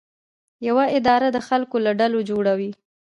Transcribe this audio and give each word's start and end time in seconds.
یوه 0.67 0.85
اداره 0.97 1.27
د 1.33 1.37
خلکو 1.47 1.75
له 1.85 1.91
ډلو 1.99 2.19
جوړه 2.29 2.53
وي. 2.59 2.71